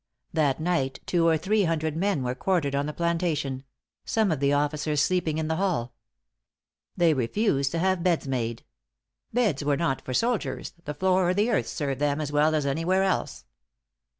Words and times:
That 0.33 0.59
night 0.59 0.99
two 1.05 1.27
or 1.27 1.37
three 1.37 1.65
hundred 1.65 1.95
men 1.95 2.23
were 2.23 2.33
quartered 2.33 2.73
on 2.73 2.87
the 2.87 2.91
plantation 2.91 3.63
some 4.03 4.31
of 4.31 4.39
the 4.39 4.51
officers 4.51 4.99
sleeping 4.99 5.37
in 5.37 5.47
the 5.47 5.57
hall. 5.57 5.93
They 6.97 7.13
refused 7.13 7.69
to 7.73 7.77
have 7.77 8.01
beds 8.01 8.27
made. 8.27 8.63
"Beds 9.31 9.63
were 9.63 9.77
not 9.77 10.01
for 10.03 10.15
soldiers; 10.15 10.73
the 10.85 10.95
floor 10.95 11.29
or 11.29 11.33
the 11.35 11.51
earth 11.51 11.67
served 11.67 12.01
them 12.01 12.19
as 12.19 12.31
well 12.31 12.55
as 12.55 12.65
anywhere 12.65 13.03
else." 13.03 13.45